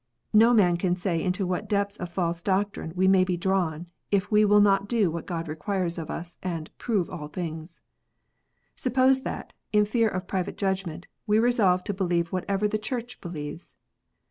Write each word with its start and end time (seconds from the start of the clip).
No 0.33 0.51
man 0.51 0.77
can 0.77 0.95
say 0.95 1.21
into 1.21 1.45
what 1.45 1.69
depths 1.69 1.97
of 1.97 2.09
false 2.09 2.41
doctrine 2.41 2.91
we 2.95 3.07
may 3.07 3.23
be 3.23 3.37
drawn 3.37 3.85
if 4.09 4.31
we 4.31 4.43
will 4.43 4.59
not 4.59 4.89
do 4.89 5.11
what 5.11 5.27
God 5.27 5.47
requires 5.47 5.99
of 5.99 6.09
us, 6.09 6.39
and" 6.41 6.75
prove 6.79 7.07
all 7.07 7.27
things." 7.27 7.81
Suppose 8.75 9.21
that, 9.21 9.53
in 9.71 9.85
fear 9.85 10.09
of 10.09 10.25
private 10.25 10.57
judgment, 10.57 11.05
we 11.27 11.37
resolve 11.37 11.83
to 11.83 11.93
believe 11.93 12.31
whatever 12.31 12.67
the 12.67 12.79
Church 12.79 13.21
believes. 13.21 13.75